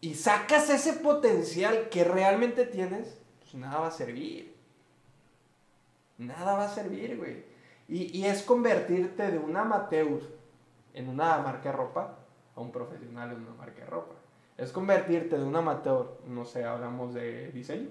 y 0.00 0.14
sacas 0.14 0.70
ese 0.70 0.94
potencial 0.94 1.88
que 1.88 2.04
realmente 2.04 2.64
tienes, 2.64 3.18
pues 3.40 3.54
nada 3.54 3.80
va 3.80 3.88
a 3.88 3.92
servir. 3.92 4.54
Nada 6.18 6.54
va 6.54 6.64
a 6.64 6.74
servir, 6.74 7.16
güey. 7.18 7.44
Y, 7.88 8.18
y 8.18 8.24
es 8.24 8.42
convertirte 8.42 9.30
de 9.30 9.38
un 9.38 9.56
amateur 9.56 10.20
en 10.96 11.08
una 11.08 11.38
marca 11.38 11.70
de 11.70 11.76
ropa 11.76 12.16
a 12.56 12.60
un 12.60 12.72
profesional 12.72 13.30
en 13.30 13.42
una 13.42 13.54
marca 13.54 13.84
de 13.84 13.86
ropa. 13.86 14.14
Es 14.56 14.72
convertirte 14.72 15.38
de 15.38 15.44
un 15.44 15.54
amateur, 15.54 16.18
no 16.26 16.44
sé, 16.46 16.64
hablamos 16.64 17.12
de 17.14 17.52
diseño, 17.52 17.90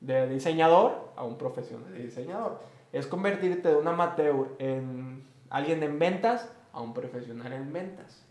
de 0.00 0.28
diseñador 0.28 1.10
a 1.16 1.24
un 1.24 1.36
profesional 1.36 1.92
de 1.92 2.04
diseñador. 2.04 2.60
Es 2.92 3.06
convertirte 3.08 3.68
de 3.68 3.76
un 3.76 3.88
amateur 3.88 4.54
en 4.58 5.24
alguien 5.50 5.82
en 5.82 5.98
ventas 5.98 6.48
a 6.72 6.80
un 6.80 6.94
profesional 6.94 7.52
en 7.52 7.72
ventas. 7.72 8.22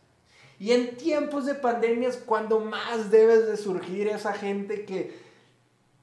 Y 0.57 0.71
en 0.71 0.95
tiempos 0.95 1.45
de 1.45 1.55
pandemias, 1.55 2.15
cuando 2.15 2.61
más 2.61 3.11
debes 3.11 3.45
de 3.45 3.57
surgir 3.57 4.07
esa 4.07 4.31
gente 4.31 4.85
que, 4.85 5.19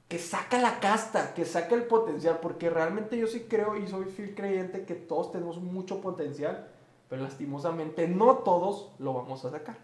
que 0.07 0.19
saca 0.19 0.59
la 0.59 0.79
casta, 0.79 1.33
que 1.33 1.45
saca 1.45 1.73
el 1.73 1.85
potencial, 1.85 2.37
porque 2.39 2.69
realmente 2.69 3.17
yo 3.17 3.25
sí 3.25 3.47
creo 3.49 3.75
y 3.77 3.87
soy 3.87 4.05
fiel 4.05 4.35
creyente 4.35 4.85
que 4.85 4.93
todos 4.93 5.31
tenemos 5.31 5.57
mucho 5.57 6.01
potencial, 6.01 6.67
pero 7.13 7.25
lastimosamente 7.25 8.07
no 8.07 8.37
todos 8.37 8.91
lo 8.97 9.13
vamos 9.13 9.45
a 9.45 9.51
sacar. 9.51 9.77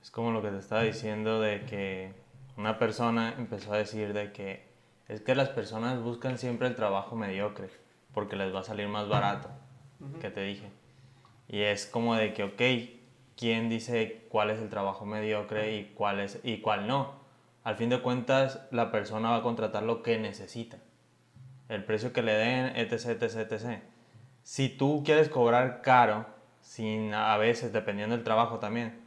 Es 0.00 0.10
como 0.10 0.30
lo 0.30 0.40
que 0.40 0.48
te 0.48 0.56
estaba 0.56 0.80
diciendo 0.80 1.38
de 1.38 1.66
que 1.66 2.14
una 2.56 2.78
persona 2.78 3.34
empezó 3.36 3.74
a 3.74 3.76
decir 3.76 4.14
de 4.14 4.32
que 4.32 4.64
es 5.06 5.20
que 5.20 5.34
las 5.34 5.50
personas 5.50 6.02
buscan 6.02 6.38
siempre 6.38 6.68
el 6.68 6.76
trabajo 6.76 7.16
mediocre 7.16 7.68
porque 8.14 8.34
les 8.34 8.54
va 8.54 8.60
a 8.60 8.62
salir 8.62 8.88
más 8.88 9.10
barato, 9.10 9.50
que 10.22 10.30
te 10.30 10.42
dije. 10.42 10.70
Y 11.48 11.60
es 11.60 11.84
como 11.84 12.14
de 12.14 12.32
que, 12.32 12.44
ok, 12.44 12.62
quién 13.36 13.68
dice 13.68 14.24
cuál 14.30 14.48
es 14.48 14.58
el 14.58 14.70
trabajo 14.70 15.04
mediocre 15.04 15.76
y 15.76 15.92
cuál, 15.94 16.18
es, 16.18 16.40
y 16.44 16.62
cuál 16.62 16.86
no. 16.86 17.12
Al 17.62 17.76
fin 17.76 17.90
de 17.90 18.00
cuentas, 18.00 18.66
la 18.70 18.90
persona 18.90 19.28
va 19.28 19.36
a 19.36 19.42
contratar 19.42 19.82
lo 19.82 20.02
que 20.02 20.18
necesita. 20.18 20.78
El 21.68 21.84
precio 21.84 22.14
que 22.14 22.22
le 22.22 22.32
den, 22.32 22.74
etc, 22.74 23.20
etc, 23.20 23.52
etc. 23.52 23.82
Si 24.42 24.70
tú 24.70 25.02
quieres 25.04 25.28
cobrar 25.28 25.82
caro, 25.82 26.39
sin, 26.60 27.14
a 27.14 27.36
veces, 27.36 27.72
dependiendo 27.72 28.14
del 28.16 28.24
trabajo 28.24 28.58
también, 28.58 29.00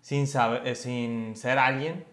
sin, 0.00 0.26
saber, 0.26 0.66
eh, 0.66 0.74
sin 0.74 1.36
ser 1.36 1.58
alguien, 1.58 2.04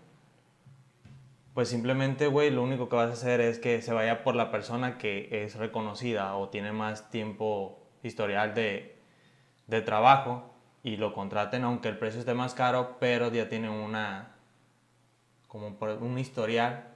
pues 1.54 1.70
simplemente, 1.70 2.28
güey, 2.28 2.52
lo 2.52 2.64
único 2.64 2.90
que 2.90 2.98
vas 2.98 3.10
a 3.10 3.14
hacer 3.14 3.40
es 3.40 3.60
que 3.60 3.82
se 3.82 3.94
vaya 3.94 4.24
por 4.24 4.36
la 4.36 4.52
persona 4.52 4.98
que 4.98 5.44
es 5.44 5.56
reconocida 5.56 6.36
o 6.36 6.50
tiene 6.50 6.74
más 6.74 7.10
tiempo 7.10 7.80
historial 8.04 8.54
de, 8.54 8.98
de 9.68 9.82
trabajo 9.82 10.52
y 10.84 10.98
lo 10.98 11.14
contraten, 11.14 11.64
aunque 11.64 11.88
el 11.88 11.98
precio 11.98 12.20
esté 12.20 12.34
más 12.34 12.54
caro, 12.54 12.98
pero 13.00 13.32
ya 13.32 13.48
tiene 13.48 13.70
una, 13.70 14.36
como 15.48 15.78
un 16.02 16.20
historial 16.20 16.90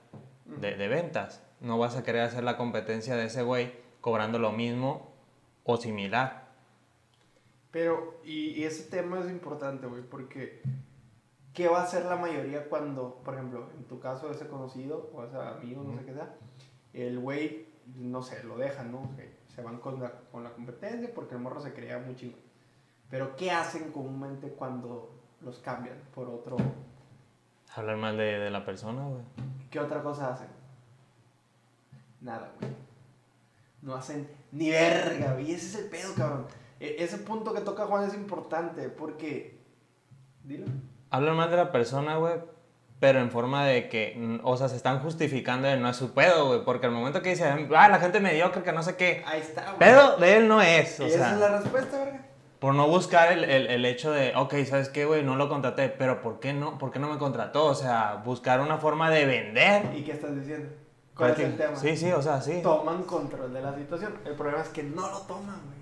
de, 0.46 0.76
de 0.76 0.88
ventas. 0.90 1.42
No 1.62 1.78
vas 1.78 1.96
a 1.96 2.04
querer 2.04 2.24
hacer 2.24 2.44
la 2.44 2.58
competencia 2.58 3.16
de 3.16 3.26
ese 3.26 3.42
güey 3.42 3.74
cobrando 4.02 4.40
lo 4.40 4.52
mismo 4.52 5.10
o 5.64 5.78
similar. 5.78 6.49
Pero, 7.72 8.20
y, 8.24 8.64
ese 8.64 8.90
tema 8.90 9.20
es 9.20 9.30
importante, 9.30 9.86
güey, 9.86 10.02
porque 10.02 10.62
¿qué 11.54 11.68
va 11.68 11.82
a 11.82 11.84
hacer 11.84 12.06
la 12.06 12.16
mayoría 12.16 12.68
cuando, 12.68 13.22
por 13.24 13.36
ejemplo, 13.36 13.70
en 13.78 13.84
tu 13.84 14.00
caso, 14.00 14.32
ese 14.32 14.48
conocido 14.48 15.10
o 15.14 15.24
ese 15.24 15.38
amigo, 15.38 15.84
no 15.84 15.98
sé 15.98 16.06
qué 16.06 16.14
sea, 16.14 16.36
el 16.94 17.20
güey, 17.20 17.68
no 17.96 18.24
sé, 18.24 18.44
lo 18.44 18.58
dejan, 18.58 18.92
¿no? 18.92 19.10
se 19.54 19.62
van 19.64 19.78
con 19.80 20.02
la, 20.02 20.12
con 20.32 20.44
la 20.44 20.52
competencia 20.52 21.12
porque 21.14 21.36
el 21.36 21.42
morro 21.42 21.60
se 21.60 21.74
creía 21.74 21.98
muy 22.00 22.16
chingón. 22.16 22.40
Pero 23.10 23.36
¿qué 23.36 23.52
hacen 23.52 23.92
comúnmente 23.92 24.50
cuando 24.50 25.12
los 25.42 25.60
cambian 25.60 25.98
por 26.14 26.30
otro? 26.30 26.58
Hablar 27.76 27.98
mal 27.98 28.18
de, 28.18 28.40
de 28.40 28.50
la 28.50 28.66
persona, 28.66 29.04
güey. 29.04 29.24
¿Qué 29.70 29.80
otra 29.80 30.02
cosa 30.02 30.34
hacen? 30.34 30.48
Nada, 32.22 32.52
güey. 32.60 32.72
No 33.82 33.96
hacen 33.96 34.30
ni 34.52 34.70
verga, 34.70 35.34
güey. 35.34 35.52
Ese 35.52 35.66
es 35.68 35.76
el 35.84 35.90
pedo, 35.90 36.14
cabrón. 36.16 36.48
E, 36.80 37.04
ese 37.04 37.18
punto 37.18 37.54
que 37.54 37.62
toca 37.62 37.86
Juan 37.86 38.08
es 38.08 38.14
importante 38.14 38.90
porque. 38.90 39.60
Dilo. 40.44 40.66
Hablan 41.10 41.36
mal 41.36 41.50
de 41.50 41.58
la 41.58 41.72
persona, 41.72 42.18
güey, 42.18 42.36
pero 43.00 43.20
en 43.20 43.32
forma 43.32 43.66
de 43.66 43.90
que, 43.90 44.40
o 44.44 44.58
sea, 44.58 44.70
se 44.70 44.76
están 44.76 45.00
justificando 45.00 45.68
de 45.68 45.78
no 45.78 45.90
es 45.90 45.96
su 45.96 46.14
pedo, 46.14 46.48
güey, 46.48 46.64
porque 46.64 46.86
al 46.86 46.92
momento 46.92 47.22
que 47.22 47.30
dicen, 47.30 47.68
ah, 47.76 47.90
la 47.90 48.00
gente 48.00 48.20
mediocre, 48.20 48.62
que 48.62 48.72
no 48.72 48.84
sé 48.84 48.96
qué. 48.96 49.24
Ahí 49.26 49.42
está, 49.42 49.64
güey. 49.64 49.80
Pedo 49.80 50.18
de 50.18 50.38
él 50.38 50.48
no 50.48 50.62
es, 50.62 51.00
o 51.00 51.08
y 51.08 51.10
sea. 51.10 51.18
Esa 51.18 51.34
es 51.34 51.40
la 51.40 51.60
respuesta, 51.60 51.98
verga. 51.98 52.26
Por 52.60 52.76
no 52.76 52.88
buscar 52.90 53.32
el, 53.32 53.46
el, 53.46 53.68
el 53.68 53.86
hecho 53.86 54.12
de, 54.12 54.34
ok, 54.36 54.54
¿sabes 54.66 54.90
qué, 54.90 55.06
güey? 55.06 55.24
No 55.24 55.38
lo 55.38 55.48
contraté, 55.48 55.88
pero 55.88 56.22
¿por 56.22 56.42
qué 56.42 56.52
no? 56.52 56.78
¿Por 56.78 56.92
qué 56.92 57.00
no 57.00 57.10
me 57.10 57.18
contrató? 57.18 57.66
O 57.66 57.76
sea, 57.76 58.22
buscar 58.26 58.60
una 58.60 58.78
forma 58.78 59.10
de 59.10 59.26
vender. 59.26 59.96
¿Y 59.96 60.04
qué 60.04 60.12
estás 60.12 60.36
diciendo? 60.36 60.70
¿Cuál 61.16 61.32
es 61.32 61.40
el 61.40 61.58
tema? 61.58 61.76
Sí, 61.78 61.96
sí, 61.96 62.12
o 62.12 62.22
sea, 62.22 62.42
sí. 62.42 62.60
Toman 62.62 63.04
control 63.04 63.54
de 63.54 63.62
la 63.62 63.74
situación. 63.76 64.14
El 64.26 64.36
problema 64.36 64.62
es 64.62 64.70
que 64.70 64.84
no 64.84 65.10
lo 65.10 65.22
toman, 65.22 65.62
güey. 65.66 65.79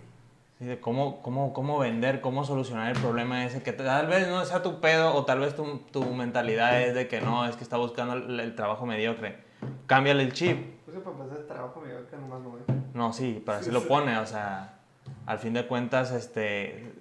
De 0.60 0.80
cómo, 0.80 1.22
cómo, 1.22 1.54
cómo 1.54 1.78
vender, 1.78 2.20
cómo 2.20 2.44
solucionar 2.44 2.96
el 2.96 3.00
problema 3.00 3.46
ese, 3.46 3.62
que 3.62 3.74
tal 3.74 4.08
vez 4.08 4.28
no 4.28 4.44
sea 4.44 4.64
tu 4.64 4.82
pedo 4.82 5.14
o 5.14 5.24
tal 5.24 5.40
vez 5.40 5.56
tu, 5.56 5.78
tu 5.92 6.04
mentalidad 6.06 6.82
es 6.82 6.96
de 6.96 7.08
que 7.08 7.22
no, 7.22 7.46
es 7.46 7.56
que 7.56 7.64
está 7.64 7.78
buscando 7.78 8.14
el, 8.16 8.40
el 8.40 8.56
trabajo 8.56 8.86
mediocre. 8.88 9.38
Cámbiale 9.86 10.24
el 10.24 10.34
chip. 10.34 10.84
Pues 10.86 10.98
que 10.98 11.04
para 11.04 11.16
empezar 11.16 11.38
el 11.40 11.48
trabajo 11.48 11.80
mediocre 11.80 12.18
nomás 12.18 12.42
no. 12.42 12.58
No, 12.96 13.14
sí, 13.14 13.42
pero 13.46 13.58
así 13.60 13.66
Sí, 13.66 13.72
lo 13.72 13.82
sí. 13.82 13.86
pone, 13.88 14.18
o 14.18 14.26
sea, 14.26 14.80
al 15.28 15.38
fin 15.38 15.54
de 15.54 15.68
cuentas, 15.68 16.12
este, 16.12 16.92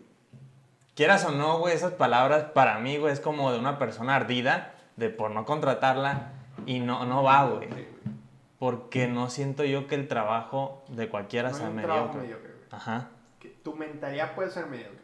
quieras 0.94 1.24
o 1.24 1.30
no, 1.32 1.58
güey, 1.58 1.74
esas 1.74 1.92
palabras 1.92 2.44
para 2.52 2.78
mí, 2.78 2.98
güey, 2.98 3.12
es 3.14 3.20
como 3.20 3.52
de 3.52 3.58
una 3.58 3.78
persona 3.78 4.16
ardida, 4.16 4.74
de 4.96 5.08
por 5.08 5.30
no 5.30 5.46
contratarla, 5.46 6.32
y 6.66 6.80
no, 6.80 7.06
no 7.06 7.22
va, 7.22 7.44
güey, 7.46 7.68
porque 8.58 9.06
no 9.06 9.30
siento 9.30 9.64
yo 9.64 9.86
que 9.86 9.94
el 9.94 10.08
trabajo 10.08 10.84
de 10.88 11.08
cualquiera 11.08 11.50
No 11.52 11.56
sea 11.56 11.70
mediocre. 11.70 12.20
mediocre. 12.20 12.52
Ajá, 12.70 13.08
Que 13.46 13.56
tu 13.62 13.74
mentalidad 13.74 14.34
puede 14.34 14.50
ser 14.50 14.66
mediocre. 14.66 14.98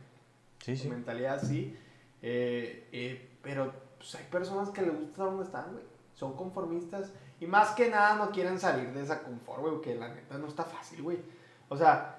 sí, 0.58 0.72
Tu 0.74 0.82
sí. 0.82 0.88
mentalidad 0.88 1.40
sí. 1.42 1.76
eh, 2.22 2.88
eh, 2.92 3.30
pero 3.42 3.72
pues, 3.98 4.14
hay 4.14 4.24
personas 4.24 4.70
que 4.70 4.82
les 4.82 4.98
gusta 4.98 5.24
donde 5.24 5.44
están, 5.44 5.72
güey. 5.72 5.84
Son 6.14 6.34
conformistas. 6.36 7.12
Y 7.40 7.46
más 7.46 7.70
que 7.70 7.88
nada 7.88 8.14
no 8.16 8.30
quieren 8.30 8.58
salir 8.58 8.92
de 8.92 9.02
esa 9.02 9.22
confort, 9.22 9.60
güey. 9.62 9.80
Que 9.80 9.94
la 9.94 10.08
neta 10.08 10.38
no 10.38 10.46
está 10.46 10.64
fácil, 10.64 11.02
güey. 11.02 11.18
O 11.68 11.76
sea, 11.76 12.18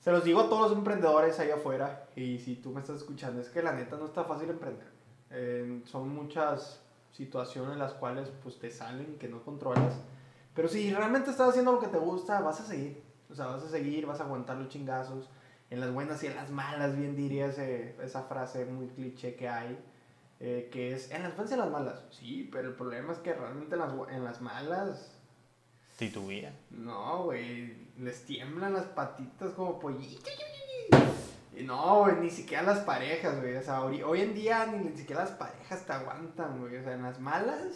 se 0.00 0.10
los 0.10 0.24
digo 0.24 0.40
a 0.40 0.48
todos 0.48 0.70
los 0.70 0.78
emprendedores 0.78 1.38
ahí 1.38 1.50
afuera. 1.50 2.08
Y 2.16 2.38
si 2.38 2.56
tú 2.56 2.70
me 2.70 2.80
estás 2.80 2.96
escuchando, 2.98 3.40
es 3.40 3.48
que 3.48 3.62
la 3.62 3.72
neta 3.72 3.96
no 3.96 4.06
está 4.06 4.24
fácil 4.24 4.50
emprender. 4.50 4.88
Eh, 5.30 5.82
son 5.86 6.08
muchas 6.10 6.80
situaciones 7.12 7.76
las 7.78 7.94
cuales 7.94 8.30
pues 8.42 8.58
te 8.58 8.70
salen 8.70 9.16
que 9.18 9.28
no 9.28 9.42
controlas. 9.42 9.94
Pero 10.54 10.68
si 10.68 10.92
realmente 10.92 11.30
estás 11.30 11.50
haciendo 11.50 11.72
lo 11.72 11.78
que 11.80 11.88
te 11.88 11.98
gusta, 11.98 12.40
vas 12.40 12.60
a 12.60 12.64
seguir. 12.66 13.02
O 13.30 13.34
sea, 13.34 13.46
vas 13.46 13.62
a 13.62 13.68
seguir, 13.68 14.06
vas 14.06 14.20
a 14.20 14.24
aguantar 14.24 14.56
los 14.56 14.68
chingazos. 14.68 15.28
En 15.70 15.80
las 15.80 15.92
buenas 15.92 16.22
y 16.22 16.28
en 16.28 16.36
las 16.36 16.50
malas, 16.50 16.96
bien 16.96 17.16
diría 17.16 17.46
ese- 17.46 17.96
esa 18.02 18.22
frase 18.24 18.64
muy 18.66 18.86
cliché 18.88 19.34
que 19.34 19.48
hay. 19.48 19.78
eh, 20.38 20.68
que 20.70 20.92
es, 20.92 21.10
en 21.12 21.22
las 21.22 21.34
buenas 21.34 21.50
y 21.50 21.54
en 21.54 21.60
las 21.60 21.70
malas. 21.70 22.04
Sí, 22.10 22.48
pero 22.52 22.68
el 22.68 22.74
problema 22.74 23.10
es 23.14 23.18
que 23.20 23.32
realmente 23.32 23.74
en 23.74 23.80
las, 23.80 23.92
en 24.10 24.22
las 24.22 24.42
malas, 24.42 25.10
Titubía. 25.96 26.52
no, 26.68 27.24
güey, 27.24 27.74
les 27.98 28.26
tiemblan 28.26 28.74
las 28.74 28.84
patitas 28.84 29.52
como 29.54 29.78
pollito. 29.80 30.28
Y 31.56 31.62
no, 31.64 32.00
güey, 32.00 32.16
ni 32.16 32.28
siquiera 32.28 32.62
las 32.64 32.80
parejas, 32.80 33.40
güey. 33.40 33.56
O 33.56 33.62
sea, 33.62 33.82
hoy, 33.82 34.02
hoy 34.02 34.20
en 34.20 34.34
día 34.34 34.66
ni, 34.66 34.90
ni 34.90 34.94
siquiera 34.96 35.22
las 35.22 35.32
parejas 35.32 35.86
te 35.86 35.92
aguantan, 35.94 36.60
güey. 36.60 36.76
O 36.76 36.82
sea, 36.82 36.92
en 36.92 37.02
las 37.02 37.18
malas, 37.18 37.68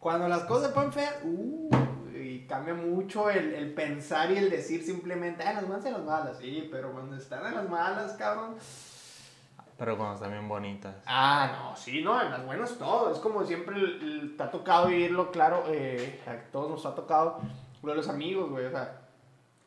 cuando 0.00 0.26
las 0.26 0.42
cosas 0.44 0.70
se 0.70 0.74
ponen 0.74 0.92
feas, 0.92 1.14
uh, 1.22 1.70
cambia 2.50 2.74
mucho 2.74 3.30
el, 3.30 3.54
el 3.54 3.72
pensar 3.72 4.30
y 4.30 4.36
el 4.36 4.50
decir 4.50 4.82
simplemente, 4.84 5.42
ah, 5.44 5.54
las 5.54 5.66
buenas 5.66 5.86
y 5.86 5.90
las 5.90 6.02
malas. 6.04 6.36
Sí, 6.38 6.68
pero 6.70 6.92
cuando 6.92 7.16
están 7.16 7.46
en 7.46 7.54
las 7.54 7.68
malas, 7.70 8.12
cabrón. 8.18 8.56
Pero 9.78 9.96
cuando 9.96 10.16
están 10.16 10.32
bien 10.32 10.46
bonitas. 10.46 10.94
Ah, 11.06 11.52
no, 11.70 11.76
sí, 11.76 12.02
no, 12.02 12.20
en 12.20 12.30
las 12.30 12.44
buenas 12.44 12.76
todo. 12.76 13.10
Es 13.12 13.18
como 13.18 13.44
siempre 13.46 13.76
el- 13.76 14.02
el- 14.02 14.36
te 14.36 14.42
ha 14.42 14.50
tocado 14.50 14.88
vivirlo, 14.88 15.30
claro, 15.30 15.64
eh, 15.68 16.20
a 16.26 16.50
todos 16.52 16.68
nos 16.70 16.84
ha 16.84 16.94
tocado 16.94 17.40
lo 17.82 17.90
de 17.92 17.96
los 17.96 18.08
amigos, 18.10 18.50
güey. 18.50 18.66
O 18.66 18.70
sea, 18.70 19.00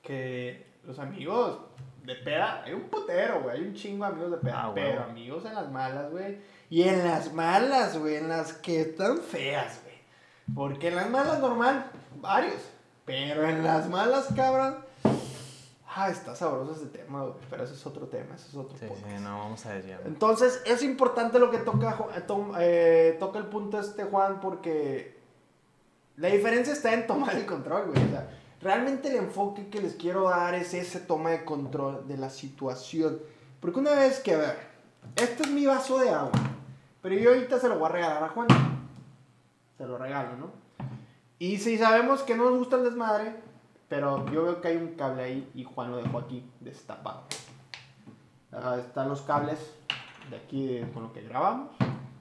que 0.04 0.68
los 0.84 1.00
amigos 1.00 1.60
de 2.04 2.16
peda, 2.16 2.62
hay 2.64 2.74
un 2.74 2.82
putero, 2.90 3.42
güey. 3.42 3.58
Hay 3.58 3.64
un 3.64 3.74
chingo 3.74 4.06
de 4.06 4.12
amigos 4.12 4.32
de 4.32 4.38
peda. 4.38 4.64
Ah, 4.66 4.72
pero 4.76 5.04
amigos 5.04 5.46
en 5.46 5.56
las 5.56 5.72
malas, 5.72 6.12
güey. 6.12 6.38
Y 6.70 6.84
en 6.84 7.04
las 7.08 7.34
malas, 7.34 7.98
güey, 7.98 8.16
en 8.18 8.30
las 8.30 8.54
que 8.54 8.82
están 8.82 9.18
feas, 9.20 9.82
güey. 9.84 9.94
Porque 10.54 10.90
en 10.90 10.96
las 10.98 11.10
malas 11.10 11.40
normal, 11.40 11.90
varios. 12.18 12.62
Pero 13.06 13.48
en 13.48 13.64
las 13.64 13.90
malas, 13.90 14.28
cabrón. 14.36 14.78
Ah, 15.96 16.10
está 16.10 16.36
sabroso 16.36 16.74
ese 16.74 16.88
tema, 16.88 17.22
güey. 17.22 17.34
Pero 17.50 17.64
ese 17.66 17.74
es 17.76 17.86
otro 17.86 18.08
tema, 18.08 18.34
ese 18.36 18.48
es 18.50 18.56
otro 18.56 18.76
Sí, 18.78 18.86
podcast. 18.88 19.08
sí, 19.08 19.22
no 19.22 19.38
vamos 19.40 19.66
a 19.66 19.74
desviar. 19.74 20.02
Entonces, 20.06 20.62
es 20.66 20.82
importante 20.82 21.38
lo 21.38 21.52
que 21.52 21.60
toca, 21.60 21.98
eh, 22.16 22.24
eh, 22.60 23.18
toca 23.20 23.38
el 23.38 23.46
punto 23.46 23.80
este 23.80 24.04
Juan, 24.06 24.40
porque 24.42 25.16
la 26.18 26.30
diferencia 26.30 26.74
está 26.74 26.94
en 26.94 27.06
tomar 27.06 27.36
el 27.36 27.46
control, 27.46 27.92
güey. 27.92 28.04
O 28.06 28.10
sea, 28.10 28.28
realmente 28.62 29.10
el 29.10 29.18
enfoque 29.18 29.68
que 29.70 29.82
les 29.82 29.94
quiero 29.94 30.30
dar 30.30 30.56
es 30.56 30.74
ese 30.74 31.00
toma 31.00 31.30
de 31.30 31.46
control 31.46 32.08
de 32.08 32.18
la 32.18 32.32
situación. 32.32 33.20
Porque 33.60 33.80
una 33.80 33.92
vez 33.94 34.20
que, 34.20 34.34
a 34.34 34.38
ver, 34.40 34.58
este 35.16 35.44
es 35.44 35.50
mi 35.52 35.66
vaso 35.68 36.00
de 36.00 36.10
agua, 36.10 36.32
pero 37.04 37.14
yo 37.16 37.30
ahorita 37.30 37.60
se 37.60 37.68
lo 37.70 37.78
voy 37.78 37.90
a 37.90 37.92
regalar 37.92 38.24
a 38.24 38.30
Juan. 38.30 38.48
Se 39.78 39.86
lo 39.86 39.98
regalo, 40.00 40.38
¿no? 40.38 40.63
Y 41.44 41.58
si 41.58 41.78
sabemos 41.78 42.22
que 42.24 42.38
no 42.38 42.46
nos 42.50 42.58
gusta 42.60 42.78
el 42.78 42.86
desmadre, 42.86 43.36
pero 43.90 44.26
yo 44.32 44.44
veo 44.44 44.62
que 44.62 44.70
hay 44.70 44.78
un 44.78 44.96
cable 44.96 45.24
ahí 45.24 45.52
y 45.54 45.66
Juan 45.66 45.92
lo 45.92 45.98
dejó 45.98 46.20
aquí 46.20 46.50
destapado. 46.62 47.24
Ajá, 48.52 48.78
están 48.80 49.10
los 49.10 49.22
cables 49.24 49.60
de 50.30 50.38
aquí 50.38 50.66
de- 50.68 50.90
con 50.92 51.04
lo 51.04 51.12
que 51.12 51.22
grabamos. 51.22 51.70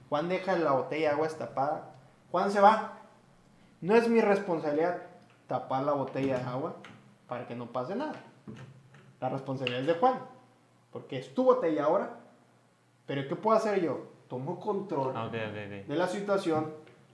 Juan 0.09 0.27
deja 0.27 0.57
la 0.57 0.71
botella 0.73 1.07
de 1.09 1.13
agua 1.15 1.27
destapada. 1.27 1.93
Juan 2.31 2.51
se 2.51 2.59
va. 2.59 2.97
No 3.79 3.95
es 3.95 4.09
mi 4.09 4.19
responsabilidad 4.19 5.03
tapar 5.47 5.83
la 5.85 5.93
botella 5.93 6.39
de 6.39 6.43
agua 6.43 6.75
para 7.27 7.47
que 7.47 7.55
no 7.55 7.67
pase 7.67 7.95
nada. 7.95 8.15
La 9.21 9.29
responsabilidad 9.29 9.81
es 9.81 9.87
de 9.87 9.93
Juan. 9.93 10.19
Porque 10.91 11.17
es 11.19 11.33
tu 11.33 11.45
botella 11.45 11.85
ahora. 11.85 12.17
Pero 13.05 13.25
¿qué 13.29 13.37
puedo 13.37 13.57
hacer 13.57 13.79
yo? 13.81 14.01
Tomo 14.27 14.59
control 14.59 15.13
Ah, 15.15 15.29
de 15.29 15.85
la 15.87 16.07
situación, 16.09 16.73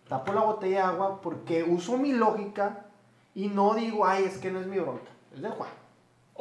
tapo 0.10 0.34
la 0.34 0.42
botella 0.42 0.78
de 0.78 0.84
agua 0.84 1.22
porque 1.22 1.64
uso 1.64 1.98
mi 1.98 2.12
lógica 2.12 2.86
y 3.36 3.48
no 3.48 3.74
digo, 3.76 4.06
ay, 4.06 4.24
es 4.26 4.38
que 4.40 4.52
no 4.52 4.60
es 4.60 4.68
mi 4.68 4.80
bronca. 4.80 5.10
Es 5.34 5.42
de 5.42 5.50
Juan. 5.50 5.70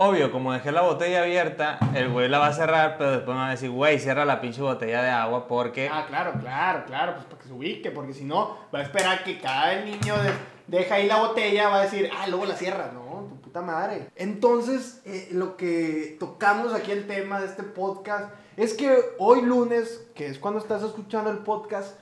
Obvio, 0.00 0.30
como 0.30 0.52
dejé 0.52 0.70
la 0.70 0.82
botella 0.82 1.22
abierta, 1.22 1.76
el 1.94 2.08
güey 2.10 2.28
la 2.28 2.38
va 2.38 2.46
a 2.46 2.52
cerrar, 2.52 2.96
pero 2.98 3.10
después 3.10 3.34
me 3.37 3.42
va 3.42 3.48
a 3.48 3.50
decir, 3.50 3.68
güey, 3.70 3.98
cierra 3.98 4.25
la 4.25 4.40
pinche 4.40 4.62
botella 4.62 5.02
de 5.02 5.10
agua 5.10 5.48
porque... 5.48 5.88
Ah, 5.92 6.04
claro, 6.06 6.32
claro, 6.40 6.84
claro, 6.87 7.14
pues 7.14 7.25
para 7.26 7.38
que 7.42 7.48
se 7.48 7.52
ubique, 7.52 7.90
porque 7.90 8.14
si 8.14 8.25
no, 8.25 8.56
va 8.72 8.78
a 8.78 8.82
esperar 8.82 9.25
que 9.25 9.40
cada 9.40 9.75
niño 9.84 10.14
de- 10.16 10.32
deja 10.68 10.94
ahí 10.94 11.08
la 11.08 11.16
botella, 11.18 11.68
va 11.68 11.80
a 11.80 11.82
decir, 11.82 12.08
ah, 12.16 12.28
luego 12.28 12.46
la 12.46 12.54
cierra. 12.54 12.92
No, 12.94 13.26
tu 13.28 13.40
puta 13.40 13.60
madre. 13.60 14.08
Entonces, 14.14 15.02
eh, 15.04 15.30
lo 15.32 15.56
que 15.56 16.16
tocamos 16.20 16.72
aquí 16.75 16.92
el 16.92 17.08
tema 17.08 17.40
de 17.40 17.46
este 17.46 17.64
podcast 17.64 18.32
es 18.56 18.75
que 18.75 18.96
hoy 19.18 19.42
lunes, 19.42 20.06
que 20.14 20.28
es 20.28 20.38
cuando 20.38 20.60
estás 20.60 20.84
escuchando 20.84 21.28
el 21.30 21.38
podcast, 21.38 21.98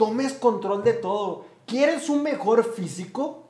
tomes 0.00 0.32
control 0.32 0.82
de 0.82 0.94
todo. 0.94 1.44
¿Quieres 1.66 2.08
un 2.08 2.22
mejor 2.22 2.64
físico? 2.64 3.44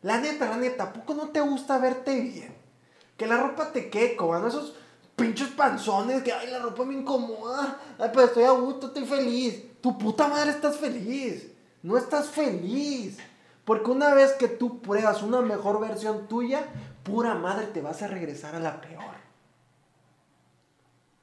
La 0.00 0.18
neta, 0.18 0.48
la 0.48 0.56
neta, 0.56 0.84
¿a 0.84 0.92
poco 0.94 1.12
no 1.12 1.28
te 1.28 1.42
gusta 1.42 1.76
verte 1.76 2.18
bien? 2.22 2.56
Que 3.18 3.26
la 3.26 3.36
ropa 3.36 3.70
te 3.70 3.90
quede 3.90 4.16
como 4.16 4.34
esos 4.46 4.74
pinches 5.14 5.48
panzones 5.48 6.22
que, 6.22 6.32
ay, 6.32 6.50
la 6.50 6.60
ropa 6.60 6.86
me 6.86 6.94
incomoda. 6.94 7.78
Ay, 7.98 8.08
pero 8.14 8.24
estoy 8.24 8.44
a 8.44 8.52
gusto, 8.52 8.86
estoy 8.86 9.04
feliz. 9.04 9.62
Tu 9.82 9.98
puta 9.98 10.26
madre 10.26 10.52
estás 10.52 10.78
feliz. 10.78 11.52
No 11.82 11.98
estás 11.98 12.30
feliz. 12.30 13.18
Porque 13.66 13.90
una 13.90 14.14
vez 14.14 14.32
que 14.32 14.48
tú 14.48 14.80
pruebas 14.80 15.22
una 15.22 15.42
mejor 15.42 15.80
versión 15.80 16.28
tuya, 16.28 16.66
pura 17.02 17.34
madre 17.34 17.66
te 17.66 17.82
vas 17.82 18.00
a 18.00 18.06
regresar 18.06 18.54
a 18.54 18.58
la 18.58 18.80
peor. 18.80 19.16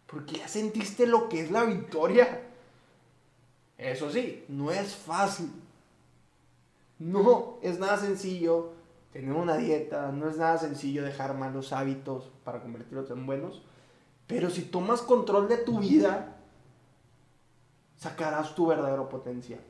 Porque 0.06 0.38
ya 0.38 0.48
sentiste 0.48 1.08
lo 1.08 1.30
que 1.30 1.42
es 1.42 1.50
la 1.50 1.64
victoria. 1.64 2.51
Eso 3.82 4.12
sí, 4.12 4.46
no 4.48 4.70
es 4.70 4.96
fácil. 4.96 5.52
No 7.00 7.58
es 7.64 7.80
nada 7.80 7.98
sencillo 7.98 8.74
tener 9.12 9.34
una 9.34 9.58
dieta, 9.58 10.12
no 10.12 10.30
es 10.30 10.38
nada 10.38 10.60
sencillo 10.60 11.04
dejar 11.04 11.36
malos 11.36 11.74
hábitos 11.74 12.32
para 12.44 12.62
convertirlos 12.62 13.10
en 13.10 13.26
buenos. 13.26 13.64
Pero 14.28 14.52
si 14.52 14.62
tomas 14.62 15.02
control 15.02 15.48
de 15.50 15.58
tu 15.58 15.80
vida, 15.80 16.38
sacarás 17.98 18.54
tu 18.54 18.68
verdadero 18.68 19.10
potencial. 19.10 19.62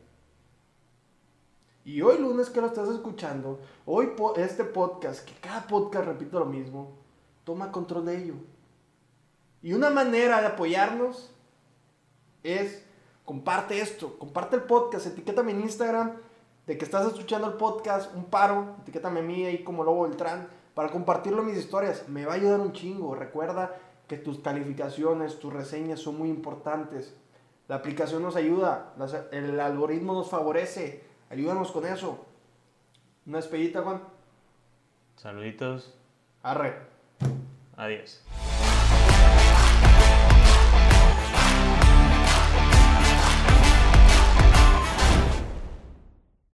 Y 1.86 2.01
hoy 2.01 2.18
lunes 2.18 2.50
que 2.50 2.60
lo 2.60 2.68
estás 2.68 2.89
escuchando, 2.89 3.62
hoy 3.86 4.12
este 4.36 4.65
podcast, 4.65 5.25
que 5.25 5.34
cada 5.36 5.65
podcast 5.68 6.06
repito 6.06 6.38
lo 6.38 6.46
mismo, 6.46 6.91
toma 7.46 7.72
control 7.72 8.08
de 8.08 8.24
ello. 8.24 8.36
Y 9.63 9.72
una 9.72 9.89
manera 9.89 10.41
de 10.41 10.48
apoyarnos 10.48 11.32
es 12.44 12.84
comparte 13.25 13.80
esto, 13.80 14.18
comparte 14.18 14.56
el 14.56 14.63
podcast, 14.63 15.08
etiquétame 15.08 15.51
en 15.51 15.62
Instagram 15.62 16.13
de 16.68 16.78
que 16.78 16.86
estás 16.86 17.08
escuchando 17.08 17.48
el 17.48 17.54
podcast, 17.54 18.13
un 18.16 18.25
paro, 18.25 18.75
etiquétame 18.82 19.20
a 19.20 19.24
mí 19.24 19.46
ahí 19.46 19.63
como 19.63 19.84
Lobo 19.84 20.04
Beltrán 20.04 20.48
para 20.74 20.90
compartirlo 20.90 21.42
en 21.42 21.48
mis 21.48 21.58
historias. 21.58 22.08
Me 22.08 22.25
va 22.25 22.34
a 22.34 22.36
ayudar 22.36 22.60
un 22.60 22.74
chingo. 22.74 23.16
Recuerda 23.16 23.75
que 24.08 24.18
tus 24.18 24.40
calificaciones, 24.40 25.40
tus 25.40 25.54
reseñas 25.54 26.00
son 26.00 26.18
muy 26.18 26.30
importantes. 26.30 27.16
La 27.68 27.75
aplicación 27.75 28.22
nos 28.22 28.36
ayuda, 28.36 28.94
el 29.32 29.60
algoritmo 29.60 30.13
nos 30.13 30.30
favorece. 30.30 31.04
Ayúdanos 31.30 31.72
con 31.72 31.86
eso. 31.86 32.25
Una 33.25 33.38
despedida, 33.38 33.82
Juan. 33.82 34.01
Saluditos. 35.16 35.94
Arre. 36.44 36.75
Adiós. 37.78 38.22